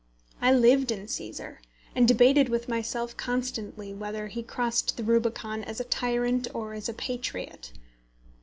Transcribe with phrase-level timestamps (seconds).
[0.41, 1.57] I lived in Cæsar,
[1.93, 6.89] and debated with myself constantly whether he crossed the Rubicon as a tyrant or as
[6.89, 7.71] a patriot.